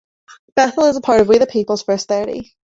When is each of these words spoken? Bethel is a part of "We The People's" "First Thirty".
Bethel 0.55 0.85
is 0.85 0.97
a 0.97 1.01
part 1.01 1.21
of 1.21 1.27
"We 1.27 1.37
The 1.37 1.45
People's" 1.45 1.83
"First 1.83 2.07
Thirty". 2.07 2.55